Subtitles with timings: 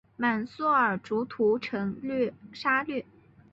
[0.17, 1.95] 满速儿遂屠城
[2.51, 3.05] 杀掠。